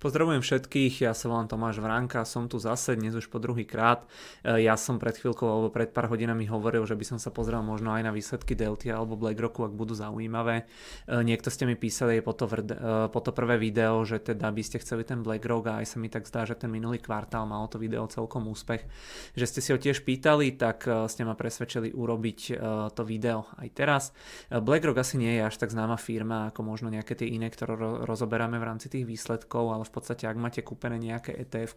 [0.00, 4.08] Pozdravujem všetkých, ja sa volám Tomáš Vránka, som tu zase dnes už po druhý krát.
[4.40, 7.60] E, ja som pred chvíľkou alebo pred pár hodinami hovoril, že by som sa pozrel
[7.60, 10.64] možno aj na výsledky Delty alebo BlackRocku, ak budú zaujímavé.
[11.04, 14.62] E, niekto ste mi písali po to, e, po to prvé video, že teda by
[14.64, 17.68] ste chceli ten BlackRock a aj sa mi tak zdá, že ten minulý kvartál malo
[17.68, 18.88] to video celkom úspech.
[19.36, 22.56] Že ste si ho tiež pýtali, tak ste ma presvedčili urobiť
[22.96, 24.16] to video aj teraz.
[24.48, 27.76] BlackRock asi nie je až tak známa firma ako možno nejaké tie iné, ktoré
[28.08, 31.74] rozoberáme v rámci tých výsledkov, ale v podstate ak máte kúpené nejaké etf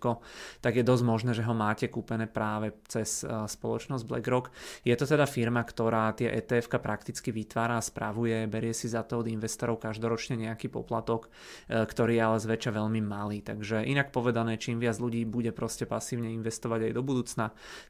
[0.62, 4.53] tak je dosť možné, že ho máte kúpené práve cez e, spoločnosť BlackRock.
[4.86, 9.26] Je to teda firma, ktorá tie etf prakticky vytvára a spravuje, berie si za to
[9.26, 11.34] od investorov každoročne nejaký poplatok,
[11.67, 13.41] e, ktorý je ale zväčša veľmi malý.
[13.41, 17.45] Takže inak povedané, čím viac ľudí bude proste pasívne investovať aj do budúcna,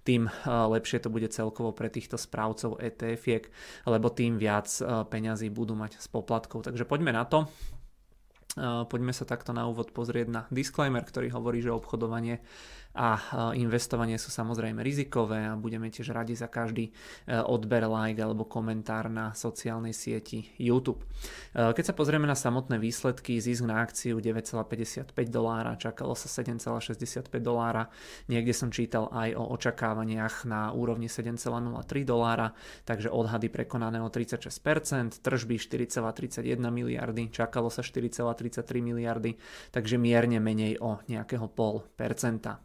[0.08, 3.26] tým e, lepšie to bude celkovo pre týchto správcov etf
[3.84, 4.68] lebo tým viac
[5.10, 6.68] peňazí budú mať z poplatkov.
[6.68, 7.48] Takže poďme na to.
[8.62, 12.38] Poďme sa takto na úvod pozrieť na disclaimer, ktorý hovorí, že obchodovanie
[12.94, 13.18] a
[13.58, 16.94] investovanie sú samozrejme rizikové a budeme tiež radi za každý
[17.26, 21.02] e, odber, like alebo komentár na sociálnej sieti YouTube.
[21.58, 27.34] E, keď sa pozrieme na samotné výsledky, zisk na akciu 9,55 dolára, čakalo sa 7,65
[27.42, 27.90] dolára,
[28.30, 32.54] niekde som čítal aj o očakávaniach na úrovni 7,03 dolára,
[32.86, 39.34] takže odhady prekonané o 36%, tržby 4,31 miliardy, čakalo sa 4,33 miliardy,
[39.74, 42.62] takže mierne menej o nejakého pol percenta.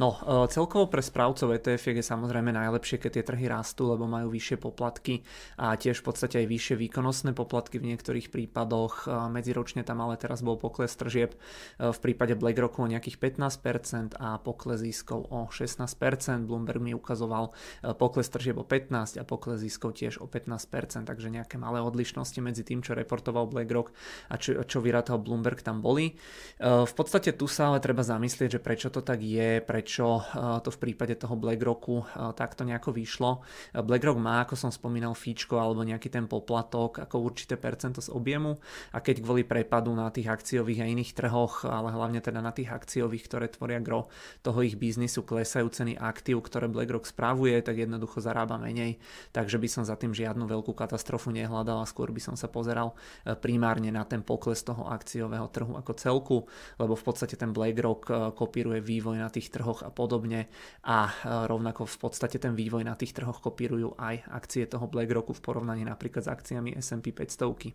[0.00, 4.32] No, e, celkovo pre správcov ETF je samozrejme najlepšie, keď tie trhy rastú, lebo majú
[4.32, 5.20] vyššie poplatky
[5.60, 9.04] a tiež v podstate aj vyššie výkonnostné poplatky v niektorých prípadoch.
[9.04, 14.16] E, medziročne tam ale teraz bol pokles tržieb e, v prípade BlackRocku o nejakých 15%
[14.16, 16.48] a pokles ziskov o 16%.
[16.48, 17.52] Bloomberg mi ukazoval
[18.00, 22.64] pokles tržieb o 15% a pokles ziskov tiež o 15%, takže nejaké malé odlišnosti medzi
[22.64, 23.92] tým, čo reportoval BlackRock
[24.32, 26.16] a čo, čo vyrátal Bloomberg tam boli.
[26.60, 30.62] V podstate tu sa ale treba zamyslieť, že prečo to tak je, pre prečo eh,
[30.62, 33.42] to v prípade toho BlackRocku eh, takto nejako vyšlo.
[33.74, 38.14] Eh, BlackRock má, ako som spomínal, fíčko alebo nejaký ten poplatok ako určité percento z
[38.14, 38.54] objemu
[38.94, 42.70] a keď kvôli prepadu na tých akciových a iných trhoch, ale hlavne teda na tých
[42.70, 44.06] akciových, ktoré tvoria gro
[44.46, 49.02] toho ich biznisu, klesajú ceny aktív, ktoré BlackRock spravuje, tak jednoducho zarába menej.
[49.34, 52.94] Takže by som za tým žiadnu veľkú katastrofu nehľadal a skôr by som sa pozeral
[53.42, 56.38] primárne na ten pokles toho akciového trhu ako celku,
[56.78, 60.52] lebo v podstate ten BlackRock kopíruje vývoj na tých trhoch trhoch a podobne
[60.84, 61.12] a e,
[61.48, 65.82] rovnako v podstate ten vývoj na tých trhoch kopírujú aj akcie toho BlackRocku v porovnaní
[65.88, 67.72] napríklad s akciami S&P 500.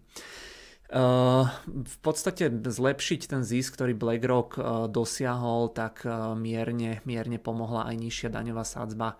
[0.85, 7.89] Uh, v podstate zlepšiť ten zisk, ktorý BlackRock uh, dosiahol, tak uh, mierne, mierne pomohla
[7.89, 9.17] aj nižšia daňová sadzba,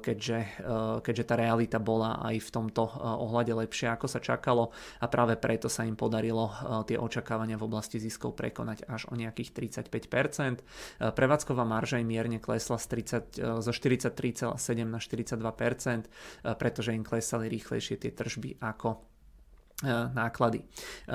[0.00, 0.60] keďže,
[1.04, 5.68] keďže tá realita bola aj v tomto ohľade lepšia, ako sa čakalo a práve preto
[5.70, 6.50] sa im podarilo
[6.84, 11.12] tie očakávania v oblasti ziskov prekonať až o nejakých 35%.
[11.14, 12.86] Prevádzková marža im mierne klesla z
[13.36, 19.19] 30, zo 43,7 na 42%, pretože im klesali rýchlejšie tie tržby ako
[19.88, 20.60] náklady.
[20.60, 20.64] E,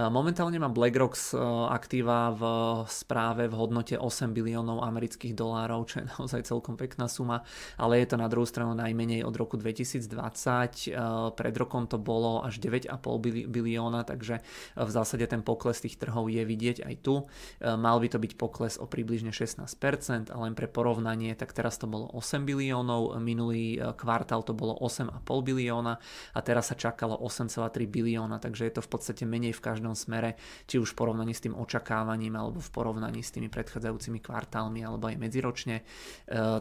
[0.10, 1.38] momentálne má BlackRock e,
[1.70, 2.42] aktíva v
[2.90, 7.46] správe v hodnote 8 biliónov amerických dolárov, čo je naozaj celkom pekná suma,
[7.78, 10.10] ale je to na druhú stranu najmenej od roku 2020.
[11.36, 14.42] Pred rokom to bolo až 9,5 bilióna, takže
[14.76, 17.26] v zásade ten pokles tých trhov je vidieť aj tu.
[17.62, 21.86] Mal by to byť pokles o približne 16%, ale len pre porovnanie, tak teraz to
[21.90, 25.98] bolo 8 biliónov, minulý kvartál to bolo 8,5 bilióna
[26.34, 30.00] a teraz sa čakalo 8,3 bilióna, takže takže je to v podstate menej v každom
[30.00, 34.80] smere, či už v porovnaní s tým očakávaním alebo v porovnaní s tými predchádzajúcimi kvartálmi
[34.80, 35.84] alebo aj medziročne.
[35.84, 35.84] E,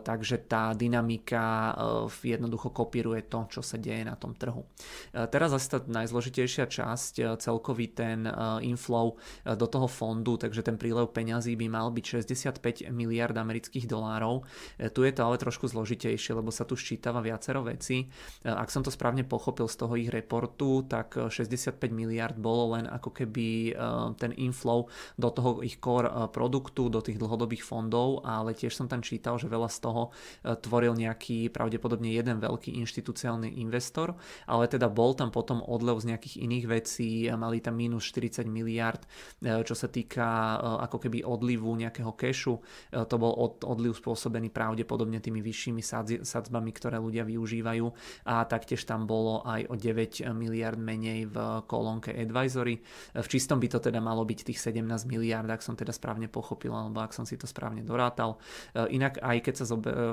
[0.02, 4.66] takže tá dynamika e, jednoducho kopíruje to, čo sa deje na tom trhu.
[5.14, 8.26] E, teraz zase tá najzložitejšia časť, celkový ten
[8.66, 9.14] inflow
[9.46, 14.42] do toho fondu, takže ten prílev peňazí by mal byť 65 miliard amerických dolárov.
[14.80, 18.10] Tu je to ale trošku zložitejšie, lebo sa tu ščítava viacero veci.
[18.42, 23.10] Ak som to správne pochopil z toho ich reportu, tak 65 miliard bolo len ako
[23.10, 23.78] keby eh,
[24.16, 24.86] ten inflow
[25.18, 29.36] do toho ich core eh, produktu, do tých dlhodobých fondov, ale tiež som tam čítal,
[29.36, 34.14] že veľa z toho eh, tvoril nejaký pravdepodobne jeden veľký inštitucionálny investor,
[34.46, 39.00] ale teda bol tam potom odlev z nejakých iných vecí, mali tam minus 40 miliard,
[39.40, 42.54] čo sa týka ako keby odlivu nejakého kešu,
[42.92, 43.32] to bol
[43.64, 45.82] odliv spôsobený pravdepodobne tými vyššími
[46.22, 47.86] sadzbami, ktoré ľudia využívajú.
[48.28, 51.36] A taktiež tam bolo aj o 9 miliard menej v
[51.74, 52.78] kolónke advisory.
[53.18, 56.70] V čistom by to teda malo byť tých 17 miliard, ak som teda správne pochopil,
[56.70, 58.38] alebo ak som si to správne dorátal.
[58.78, 59.64] Inak aj keď sa,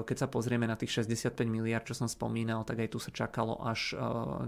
[0.02, 3.62] keď sa pozrieme na tých 65 miliard, čo som spomínal, tak aj tu sa čakalo
[3.62, 3.94] až,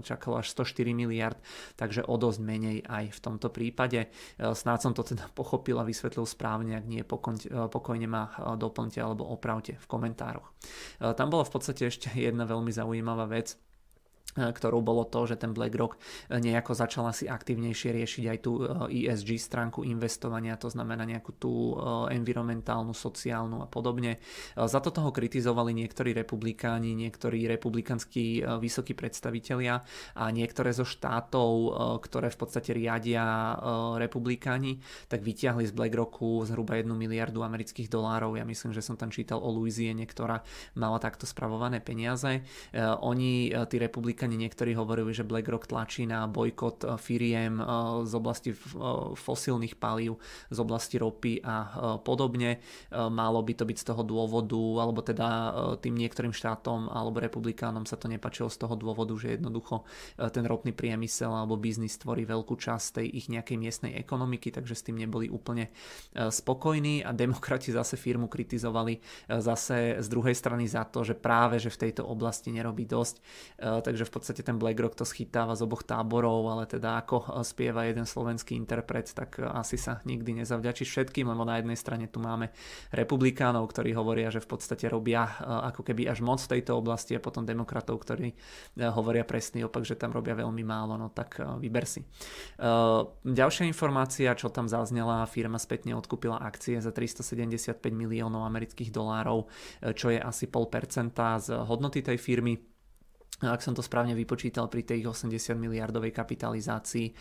[0.02, 1.38] čakalo až 104 miliard,
[1.78, 4.10] takže o dosť menej aj v tomto prípade.
[4.40, 9.78] Snáď som to teda pochopil a vysvetlil správne, ak nie, pokojne ma doplňte alebo opravte
[9.78, 10.50] v komentároch.
[10.98, 13.73] Tam bola v podstate ešte jedna veľmi zaujímavá vec, E,
[14.34, 15.98] ktorou bolo to, že ten BlackRock e,
[16.42, 18.52] nejako začal asi aktívnejšie riešiť aj tú
[18.90, 21.74] ESG stránku investovania, to znamená nejakú tú e,
[22.18, 24.18] environmentálnu, sociálnu a podobne.
[24.58, 29.82] Za to toho kritizovali niektorí republikáni, niektorí republikanskí vysokí predstavitelia
[30.18, 31.50] a niektoré zo štátov,
[32.02, 33.54] ktoré v podstate riadia
[33.98, 34.78] republikáni,
[35.10, 38.38] tak vyťahli z BlackRocku zhruba 1 miliardu amerických dolárov.
[38.38, 40.42] Ja myslím, že som tam čítal o Louisiane, ktorá
[40.78, 42.42] mala takto spravované peniaze.
[43.02, 47.66] Oni, tí republikáni, Američani niektorí hovorili, že BlackRock tlačí na bojkot eh, firiem eh,
[48.06, 48.58] z oblasti eh,
[49.18, 50.22] fosílnych palív,
[50.54, 51.56] z oblasti ropy a
[52.04, 52.62] podobne.
[52.92, 55.28] Malo by to byť z toho dôvodu, alebo teda
[55.80, 59.82] tým niektorým štátom alebo republikánom sa to nepačilo z toho dôvodu, že jednoducho
[60.30, 64.84] ten ropný priemysel alebo biznis tvorí veľkú časť tej ich nejakej miestnej ekonomiky, takže s
[64.86, 65.72] tým neboli úplne
[66.14, 69.00] spokojní a demokrati zase firmu kritizovali
[69.40, 73.16] zase z druhej strany za to, že práve že v tejto oblasti nerobí dosť.
[73.58, 78.08] Takže v podstate ten BlackRock to schytáva z oboch táborov, ale teda ako spieva jeden
[78.08, 82.50] slovenský interpret, tak asi sa nikdy nezavďačí všetkým, lebo na jednej strane tu máme
[82.90, 85.32] republikánov, ktorí hovoria, že v podstate robia e,
[85.70, 88.34] ako keby až moc v tejto oblasti a potom demokratov, ktorí
[88.80, 92.02] hovoria presný opak, že tam robia veľmi málo, no tak vyber si.
[93.22, 99.46] Ďalšia informácia, čo tam zaznela, firma spätne odkúpila akcie za 375 miliónov amerických dolárov,
[99.94, 102.73] čo je asi 0,5% z hodnoty tej firmy
[103.42, 107.06] ak som to správne vypočítal pri tej 80 miliardovej kapitalizácii.
[107.10, 107.12] E,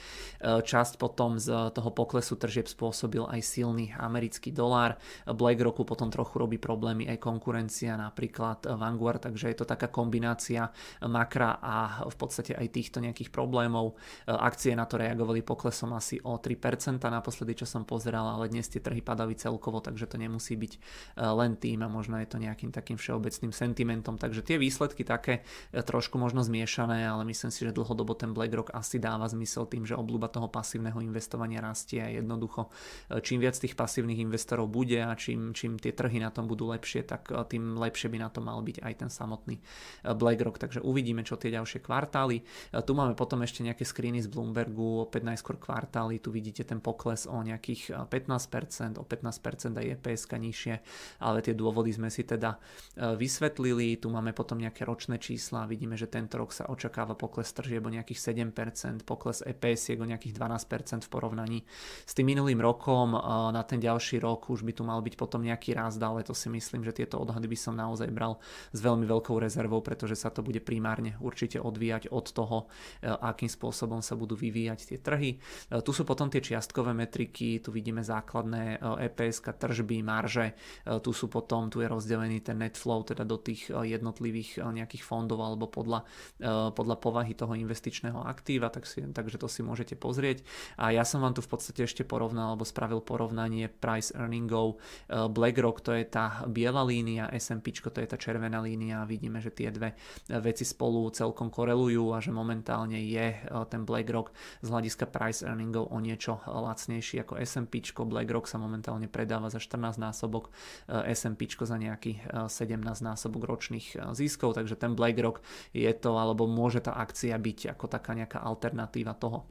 [0.64, 5.02] časť potom z toho poklesu tržieb spôsobil aj silný americký dolár.
[5.28, 10.70] BlackRocku potom trochu robí problémy aj konkurencia, napríklad Vanguard, takže je to taká kombinácia
[11.02, 13.98] makra a v podstate aj týchto nejakých problémov.
[14.30, 18.70] E, akcie na to reagovali poklesom asi o 3% naposledy, čo som pozeral, ale dnes
[18.70, 20.80] tie trhy padali celkovo, takže to nemusí byť e,
[21.26, 24.22] len tým a možno je to nejakým takým všeobecným sentimentom.
[24.22, 25.42] Takže tie výsledky také
[25.74, 29.88] trošku trošku možno zmiešané, ale myslím si, že dlhodobo ten BlackRock asi dáva zmysel tým,
[29.88, 32.68] že obľúba toho pasívneho investovania rastie a jednoducho
[33.08, 36.68] e, čím viac tých pasívnych investorov bude a čím, čím tie trhy na tom budú
[36.76, 40.60] lepšie, tak e, tým lepšie by na to mal byť aj ten samotný e, BlackRock.
[40.60, 42.44] Takže uvidíme, čo tie ďalšie kvartály.
[42.84, 47.32] Tu máme potom ešte nejaké screeny z Bloombergu, opäť najskôr kvartály, tu vidíte ten pokles
[47.32, 50.76] o nejakých 15%, o 15% aj EPS nižšie,
[51.24, 52.60] ale tie dôvody sme si teda
[53.00, 53.96] vysvetlili.
[54.02, 57.86] Tu máme potom nejaké ročné čísla, vidíme vidíme, že tento rok sa očakáva pokles tržieb
[57.86, 61.60] o nejakých 7%, pokles EPS o nejakých 12% v porovnaní
[62.06, 63.14] s tým minulým rokom.
[63.54, 66.50] Na ten ďalší rok už by tu mal byť potom nejaký rast, ale to si
[66.50, 68.42] myslím, že tieto odhady by som naozaj bral
[68.74, 72.58] s veľmi veľkou rezervou, pretože sa to bude primárne určite odvíjať od toho,
[73.04, 75.38] e, akým spôsobom sa budú vyvíjať tie trhy.
[75.38, 80.58] E, tu sú potom tie čiastkové metriky, tu vidíme základné EPS, e tržby, marže,
[81.06, 85.44] tu sú potom, tu je rozdelený ten net flow, teda do tých jednotlivých nejakých fondov
[85.44, 86.00] alebo podľa,
[86.40, 90.48] eh, podľa povahy toho investičného aktíva, tak si, takže to si môžete pozrieť.
[90.80, 94.80] A ja som vám tu v podstate ešte porovnal, alebo spravil porovnanie price earningov.
[95.12, 99.44] Eh, BlackRock to je tá biela línia, S&P to je tá červená línia a vidíme,
[99.44, 99.92] že tie dve
[100.30, 103.34] veci spolu celkom korelujú a že momentálne je
[103.68, 107.82] ten BlackRock z hľadiska price earningov o niečo lacnejší ako S&P.
[107.92, 110.54] BlackRock sa momentálne predáva za 14 násobok,
[110.88, 115.42] S&P za nejaký 17 násobok ročných ziskov, takže ten BlackRock
[115.74, 119.50] je to, alebo môže tá akcia byť ako taká nejaká alternatíva toho.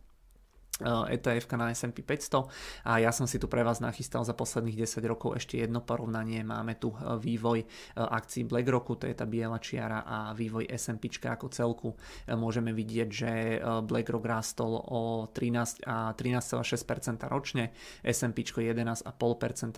[0.86, 5.02] ETF na S&P 500 a ja som si tu pre vás nachystal za posledných 10
[5.04, 6.40] rokov ešte jedno porovnanie.
[6.42, 11.12] Máme tu e, vývoj e, akcií BlackRocku, to je tá biela čiara a vývoj S&P
[11.28, 11.88] ako celku.
[12.24, 13.30] E, môžeme vidieť, že
[13.84, 17.70] BlackRock rástol o 13 a 13,6% ročne,
[18.02, 19.12] S&P 11,5%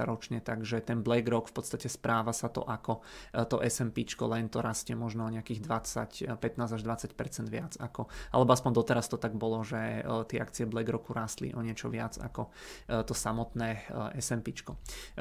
[0.06, 3.02] ročne, takže ten BlackRock v podstate správa sa to ako
[3.50, 8.50] to S&P, len to rastie možno o nejakých 20, 15 až 20% viac ako, alebo
[8.54, 12.48] aspoň doteraz to tak bolo, že tie akcie BlackRock roku rástli o niečo viac ako
[12.86, 14.54] e, to samotné e, SMP.
[14.54, 14.62] E,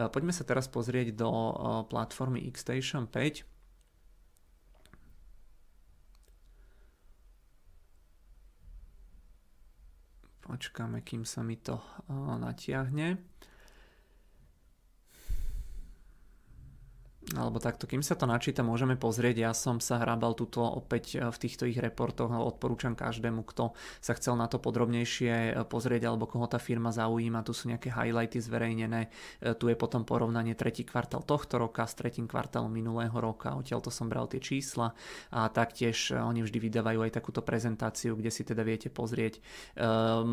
[0.07, 1.29] poďme sa teraz pozrieť do
[1.89, 3.49] platformy Xstation 5.
[10.43, 11.79] Počkáme, kým sa mi to
[12.11, 13.15] natiahne.
[17.33, 19.35] Alebo takto, kým sa to načíta, môžeme pozrieť.
[19.41, 24.37] Ja som sa hrabal tuto opäť v týchto ich reportoch, odporúčam každému, kto sa chcel
[24.37, 27.41] na to podrobnejšie pozrieť alebo koho tá firma zaujíma.
[27.41, 29.09] Tu sú nejaké highlighty zverejnené.
[29.41, 33.57] Tu je potom porovnanie tretí kvartál tohto roka s tretím kvartálom minulého roka.
[33.57, 34.93] Odtiaľ to som bral tie čísla
[35.33, 39.41] a taktiež oni vždy vydávajú aj takúto prezentáciu, kde si teda viete pozrieť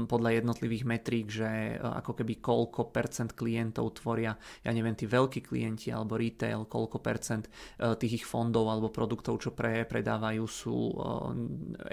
[0.05, 5.95] podľa jednotlivých metrík, že ako keby koľko percent klientov tvoria, ja neviem, tí veľkí klienti
[5.95, 10.95] alebo retail, koľko percent e, tých ich fondov alebo produktov, čo pre, predávajú sú e,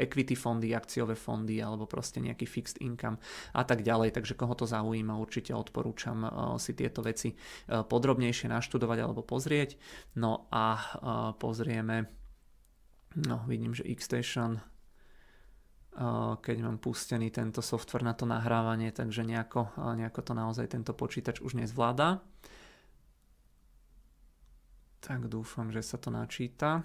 [0.01, 3.21] equity fondy, akciové fondy alebo proste nejaký fixed income
[3.53, 4.17] a tak ďalej.
[4.17, 7.35] Takže koho to zaujíma, určite odporúčam e, si tieto veci
[7.67, 9.77] podrobnejšie naštudovať alebo pozrieť.
[10.17, 10.79] No a
[11.35, 12.07] pozrieme,
[13.19, 14.63] no vidím, že Xstation
[16.41, 21.41] keď mám pustený tento software na to nahrávanie, takže nejako, nejako to naozaj tento počítač
[21.41, 22.21] už nezvláda.
[24.99, 26.83] Tak dúfam, že sa to načíta.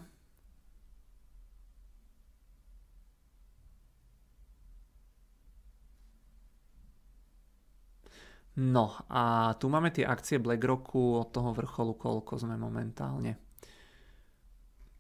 [8.57, 13.52] No a tu máme tie akcie BlackRocku od toho vrcholu, koľko sme momentálne.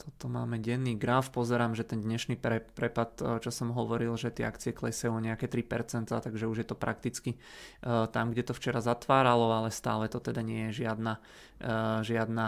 [0.03, 4.43] Toto máme denný graf, pozerám, že ten dnešný pre, prepad, čo som hovoril, že tie
[4.43, 8.83] akcie klesajú o nejaké 3%, takže už je to prakticky uh, tam, kde to včera
[8.83, 12.47] zatváralo, ale stále to teda nie je žiadna, uh, žiadna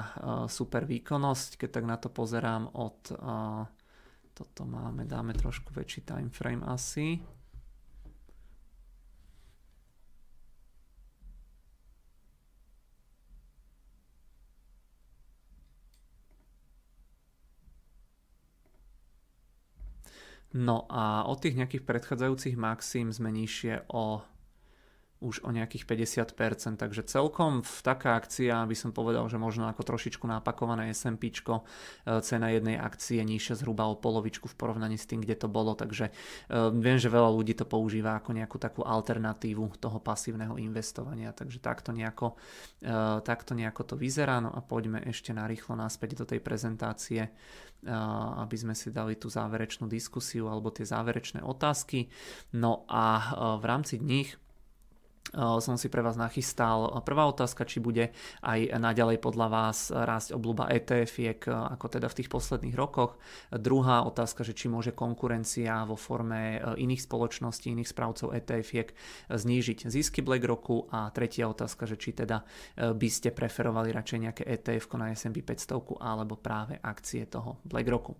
[0.50, 2.98] super výkonnosť, keď tak na to pozerám od...
[4.34, 7.22] Toto máme, dáme trošku väčší time frame asi.
[20.54, 24.22] No a od tých nejakých predchádzajúcich maxim sme nižšie o
[25.24, 29.80] už o nejakých 50%, takže celkom v taká akcia by som povedal, že možno ako
[29.80, 31.64] trošičku napakované SMP, e,
[32.20, 36.12] cena jednej akcie nižšia zhruba o polovičku v porovnaní s tým, kde to bolo, takže
[36.12, 36.12] e,
[36.76, 41.96] viem, že veľa ľudí to používa ako nejakú takú alternatívu toho pasívneho investovania, takže takto
[41.96, 42.36] nejako,
[42.84, 42.92] e,
[43.24, 47.32] takto nejako to vyzerá, no a poďme ešte narýchlo naspäť do tej prezentácie,
[48.40, 52.08] aby sme si dali tú záverečnú diskusiu alebo tie záverečné otázky.
[52.56, 53.04] No a
[53.60, 54.32] v rámci nich
[55.32, 57.00] som si pre vás nachystal.
[57.02, 58.12] Prvá otázka, či bude
[58.44, 63.16] aj naďalej podľa vás rásť obľúba ETF-iek, ako teda v tých posledných rokoch.
[63.50, 68.94] Druhá otázka, že či môže konkurencia vo forme iných spoločností, iných správcov ETF-iek
[69.32, 70.92] znížiť zisky BlackRocku.
[70.94, 72.44] A tretia otázka, že či teda
[72.78, 78.14] by ste preferovali radšej nejaké ETF na S&P 500 alebo práve akcie toho BlackRocku.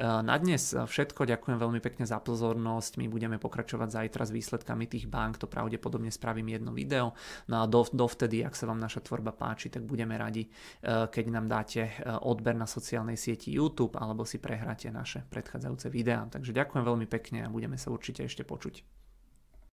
[0.00, 2.96] Na dnes všetko, ďakujem veľmi pekne za pozornosť.
[2.96, 6.08] My budeme pokračovať zajtra s výsledkami tých bank, to pravdepodobne
[6.44, 7.12] spravím jedno video.
[7.48, 11.48] No a dovtedy, ak sa vám naša tvorba páči, tak budeme radi, eh, keď nám
[11.48, 16.28] dáte eh, odber na sociálnej sieti YouTube alebo si prehráte naše predchádzajúce videá.
[16.28, 19.03] Takže ďakujem veľmi pekne a budeme sa určite ešte počuť.